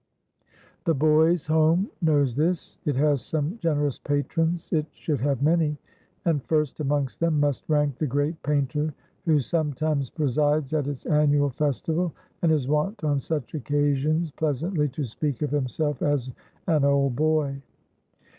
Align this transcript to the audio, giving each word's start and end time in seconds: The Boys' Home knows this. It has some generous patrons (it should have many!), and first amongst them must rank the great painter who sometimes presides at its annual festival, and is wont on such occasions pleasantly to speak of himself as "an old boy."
The 0.85 0.95
Boys' 0.95 1.45
Home 1.45 1.87
knows 2.01 2.35
this. 2.35 2.79
It 2.85 2.95
has 2.95 3.21
some 3.21 3.59
generous 3.59 3.99
patrons 3.99 4.73
(it 4.73 4.87
should 4.93 5.21
have 5.21 5.43
many!), 5.43 5.77
and 6.25 6.43
first 6.45 6.79
amongst 6.79 7.19
them 7.19 7.39
must 7.39 7.69
rank 7.69 7.99
the 7.99 8.07
great 8.07 8.41
painter 8.41 8.95
who 9.25 9.39
sometimes 9.39 10.09
presides 10.09 10.73
at 10.73 10.87
its 10.87 11.05
annual 11.05 11.51
festival, 11.51 12.15
and 12.41 12.51
is 12.51 12.67
wont 12.67 13.03
on 13.03 13.19
such 13.19 13.53
occasions 13.53 14.31
pleasantly 14.31 14.89
to 14.89 15.05
speak 15.05 15.43
of 15.43 15.51
himself 15.51 16.01
as 16.01 16.31
"an 16.65 16.83
old 16.83 17.15
boy." 17.15 17.61